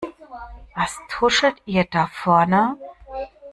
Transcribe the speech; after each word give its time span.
Was 0.75 0.97
tuschelt 1.09 1.61
ihr 1.67 1.83
da 1.83 2.07
vorne? 2.07 2.75